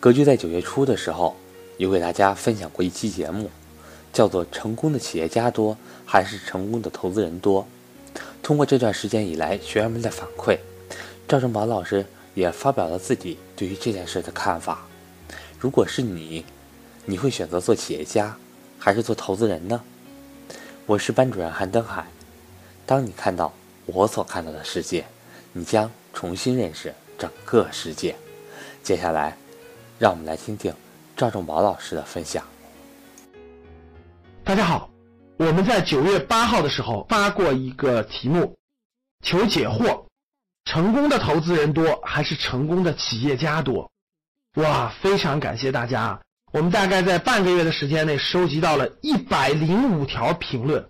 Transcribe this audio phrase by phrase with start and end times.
[0.00, 1.36] 格局在九月初的时候，
[1.76, 3.50] 有给大家分享过一期节目，
[4.14, 5.76] 叫做“成功的企业家多
[6.06, 7.66] 还是成功的投资人多”。
[8.42, 10.58] 通过这段时间以来学员们的反馈，
[11.28, 14.86] 赵正宝老师也发表了自己对于这件事的看法。
[15.58, 16.46] 如果是你，
[17.04, 18.34] 你会选择做企业家
[18.78, 19.82] 还是做投资人呢？
[20.86, 22.06] 我是班主任韩登海。
[22.86, 23.52] 当你看到
[23.84, 25.04] 我所看到的世界，
[25.52, 28.16] 你将重新认识整个世界。
[28.82, 29.36] 接下来。
[30.00, 30.74] 让我们来听听
[31.14, 32.42] 赵正宝老师的分享。
[34.42, 34.88] 大家好，
[35.36, 38.56] 我们在九月八号的时候发过一个题目，
[39.22, 40.06] 求解惑：
[40.64, 43.92] 成功的投资人多还是成功的企业家多？
[44.54, 46.22] 哇，非常感谢大家！
[46.50, 50.88] 我们大概在半个月的时间内收集到了一百零五条评论，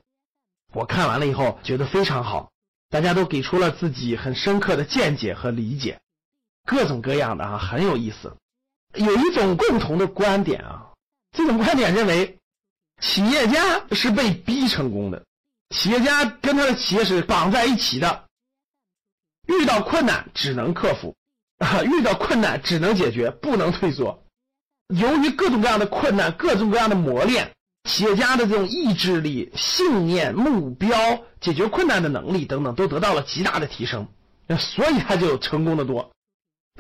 [0.73, 2.53] 我看完了以后觉得非常好，
[2.89, 6.01] 大家都给出了自己很深刻的见解和理解，
[6.65, 8.37] 各种各样的啊，很有意思。
[8.95, 10.91] 有一种共同的观点啊，
[11.33, 12.39] 这种观点认为，
[13.01, 15.25] 企业家是被逼成功的，
[15.75, 18.25] 企业家跟他的企业是绑在一起的，
[19.47, 21.15] 遇到困难只能克服，
[21.59, 24.25] 啊，遇到困难只能解决，不能退缩。
[24.89, 27.53] 由于各种各样的困难、各种各样的磨练，
[27.89, 34.09] 企业家的这种意志力、信念、目标、解决困难的能力等等，都得到了极大的提升，
[34.59, 36.11] 所以他就成功的多。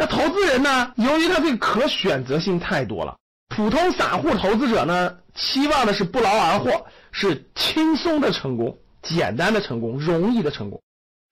[0.01, 0.95] 那投资人呢？
[0.97, 3.19] 由于他这个可选择性太多了，
[3.55, 10.81] 普通散户投资者呢，期望的是不劳而获，是轻松的成功、简单的成功、容易的成功。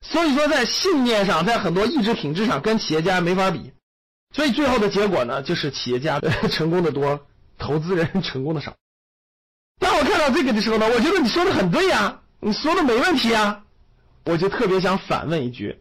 [0.02, 3.72] 所以说，在信念上，在很多意志品质上，跟企业家没法比。
[4.34, 6.20] 所以最后的结果呢，就是企业家
[6.52, 8.74] 成功的多，投资人 成功的少。
[9.80, 13.64] 当我看到这个的时候呢，我觉得你说的很对呀，你说的没问题呀，
[14.27, 15.80] 我就特别想反问一句。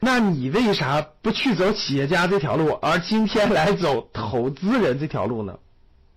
[0.00, 5.58] 那你为啥不去走企业家这条路，而今天来走投资人这条路呢？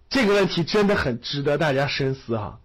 [0.10, 2.60] 这个问题真的很值得大家深思哈。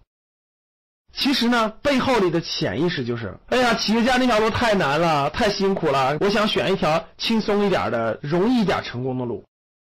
[1.13, 9.43] 其实呢，背后里的潜意识就是：哎呀，企业家那条路太难了，太辛苦了，我想选一条轻松一点的、容易一点成功的路。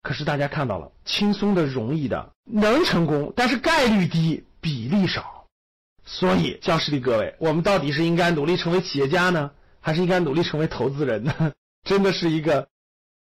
[0.02, 5.44] 可是大家看到了，轻松的、容易的能成功，但是概率低，比例少。
[6.06, 9.50] 所以，教室里各位，我们到底是应该努力成为企业家呢？
[9.80, 11.52] 还是应该努力成为投资人呢？
[11.84, 12.68] 真的是一个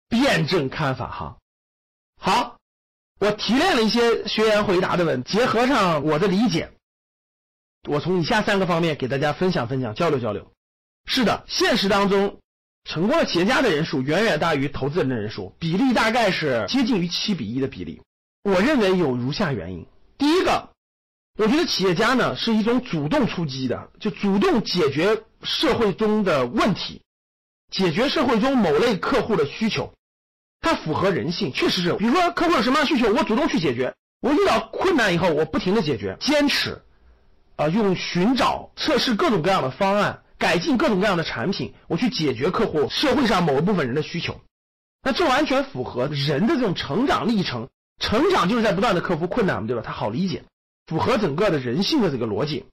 [0.08, 1.38] 辩证看法哈。
[2.20, 2.58] 好，
[3.20, 6.72] 我提炼了一些学员回答的问，结合上我的理解，
[7.88, 10.52] 我从以下三个方面给大家分享分享，交流交流。
[11.06, 12.40] 是的，现实当中，
[12.84, 18.02] 成功的企业家的人数远远大于投资人的人数，比例大概是接近于七比一的比例。
[18.44, 19.86] 我认为有如下原因：
[20.18, 20.70] 第一个。
[21.38, 27.02] 我觉得企业家呢是一种主动出击的，就主动解决社会中的问题，
[27.72, 29.94] 解决社会中某类客户的需求，
[30.62, 31.94] 它符合人性，确实是。
[31.94, 33.96] 比如说客户有什么样需求，我主动去解决。
[34.22, 36.82] 我遇到困难以后，我不停的解决，坚持，
[37.56, 44.42] 啊，用寻找、测试各种各样的方案，改进各种各样的产品，我去解决客户社会上某一部分人的需求。
[45.02, 47.70] 那这完全符合人的这种成长历程，
[48.00, 49.82] 成长就是在不断的克服困难嘛，对吧？
[49.86, 50.44] 它好理解。
[50.88, 52.66] 符合整个的人性的这个逻辑，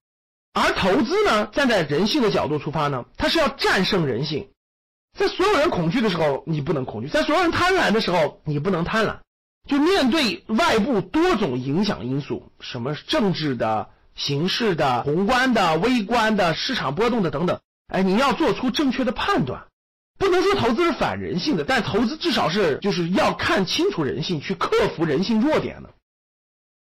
[0.59, 4.49] 而投资呢，站在人性的角度出发呢，它是要战胜人性。
[5.15, 9.19] 在所有人恐惧的时候，你不能恐惧；在所有人贪婪的时候，你不能贪婪。
[9.69, 19.67] 就面对外部多种影响因素，什么政治的、形势的、宏观的、微观的、市场波动的等等，哎，你要做出正确的判断。
[20.19, 25.91] 不能说投资是反人性的，但投资至少是就是要看清楚人性，去克服人性弱点的。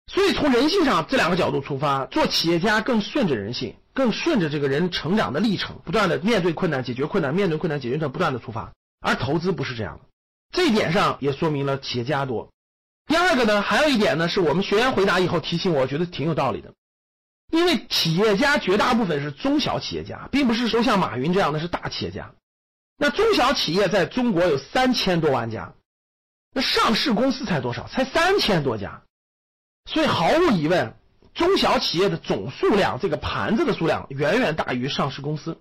[0.06, 8.72] 所以从人性上这两个角度出发，做企业家更顺着人性，更顺着这个人成长的历程，不断的面对困难解决困难，面对困难解决困难，不断的出发。
[9.00, 10.04] 而投资不是这样的，
[10.52, 12.50] 这一点上也说明了企业家多。
[13.06, 16.72] 第二个呢，还有一点呢，是我们学员回答以后提醒我，觉得挺有道理的。
[17.50, 22.32] 因为企业家绝大部分是中小企业家，并不是说像马云这样的是大企业家。
[22.96, 25.74] 那中小企业在中国有三千多万家，
[26.54, 27.88] 那上市公司才多少？
[27.88, 29.02] 才三千多家。
[29.86, 30.94] 所以毫无疑问，
[31.34, 35.58] 中小企业的总数量，这个盘子的数量远远大于上市公司。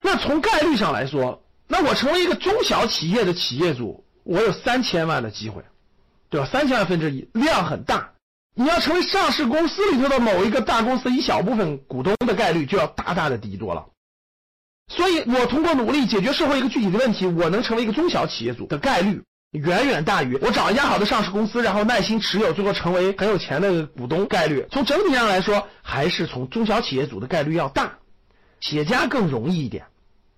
[0.00, 5.62] 那从概率上来说，那我成为一个中小企业的企业主，我有三千万的机会，
[6.28, 6.46] 对吧？
[6.50, 8.12] 三千万分之一，量很大。
[8.54, 13.86] 你要成为上市公司里头的某一个大公司一小部分股东的概率，就要大大的低多了。
[14.88, 19.22] 所以我通过努力解决社会一个具体的问题，我能成为一个中小企业主的概率。
[19.52, 24.66] 远远大于我找一家好的上市公司，然后耐心持有，最后成为很有钱的股东概率。
[24.70, 27.98] 从整体上来说，还是从中小企业组的概率要大，
[28.60, 29.84] 企业家更容易一点。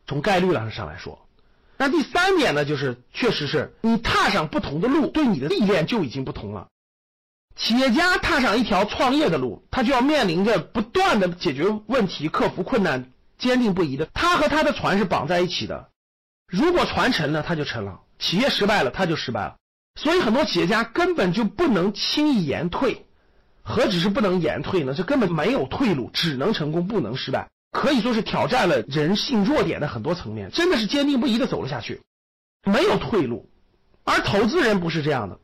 [0.07, 1.29] 从概率上上来说，
[1.77, 6.67] 那第三点呢，就是确实是你踏上不同的路，对你的历练就已经不同了。
[7.57, 14.09] 企业家踏上一条创业的路，他就要面临着不断的解决问题、克服困难、坚定不移的。
[14.13, 15.89] 他和他的船是绑在一起的，
[16.49, 19.57] 如果船沉了，他就沉了；企业失败了，他就失败了。
[20.01, 23.05] 所以很多企业家根本就不能轻易言退，
[23.63, 24.95] 何止是不能言退呢？
[24.95, 27.51] 这根本没有退路，只能成功，不能失败。
[27.71, 32.01] 可以说是挑战了人性弱点的很多层面，真的是坚定不移的走了下去，
[32.65, 33.51] 没有退路。
[34.05, 35.39] 而投资人不是这样的。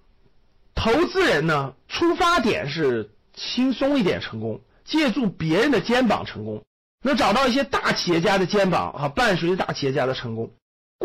[0.75, 6.65] 投资人呢，出发点是轻松一点成功，借助别人的肩膀成功，
[7.05, 10.51] 能找到一些大企业家的肩膀啊，伴随着大企业家的成功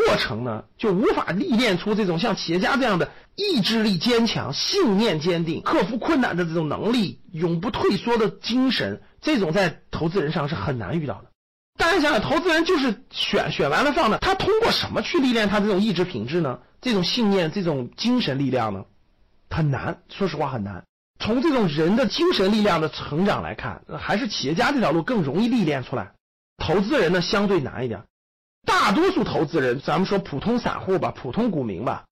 [0.06, 11.30] 过程呢，就无法历练出这种像企业家这样的意志力坚强、信念坚定、克服困难的这种能力、永不退缩的精神，这种在投资人上是很难遇到的。
[11.78, 16.60] 大家想想，投资人就是选选完了放的，他通过什么去历练他这种意志品质呢？
[16.80, 18.84] 这种信念、这种精神力量呢？
[19.50, 20.84] 很难，说实话很难。
[21.18, 26.12] 从这种人的精神力量的成长来看，还是企业家这条路更容易历练出来。
[26.58, 28.02] 投资人呢，相对难一点。
[28.66, 32.04] 大多数投资人，咱们说普通散户吧，普通股民吧，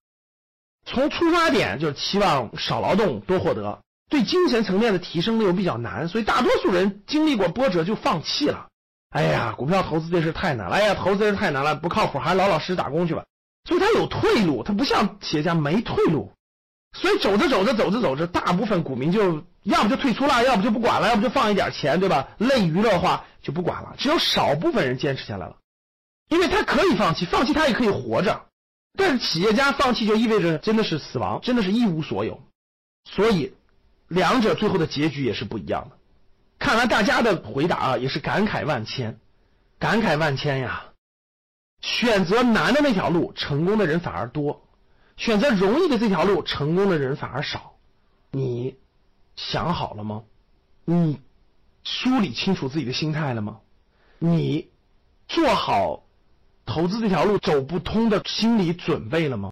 [0.85, 3.79] 从出发点就是期望少劳动多获得，
[4.09, 8.67] 对精神层面的提升又比较难，所以大多数人经历过波折就放弃了。
[9.09, 13.23] 哎呀，股票投资这事太难了，哎呀，投资人太难了，不靠谱，还老老实实打工去吧。
[13.67, 16.31] 所以他有退路，他不像企业家没退路。
[16.97, 22.27] 所以走着走着走着走着，大部分股民就要不就退出了，要不就不管了，要不就放一点钱，对吧？
[22.37, 23.95] 累娱乐化就不管了。
[23.97, 25.57] 只有少部分人坚持下来了，
[26.29, 28.47] 因为他可以放弃，放弃他也可以活着。
[28.97, 32.41] 但是企业家放弃就意味着真的是死亡，真的是一无所有。
[33.03, 33.53] 所以，
[34.07, 35.97] 两者最后的结局也是不一样的。
[36.57, 39.19] 看完大家的回答啊，也是感慨万千，
[39.77, 40.85] 感慨万千呀！
[41.81, 44.65] 选择难的那条路，成功的人反而多。
[45.17, 47.73] 选择容易的这条路，成功的人反而少。
[48.31, 48.77] 你
[49.35, 50.23] 想好了吗？
[50.85, 51.19] 你
[51.83, 53.59] 梳理清楚自己的心态了吗？
[54.17, 54.69] 你
[55.27, 56.04] 做好
[56.65, 59.43] 投资这条路走不通的心理准备了吗？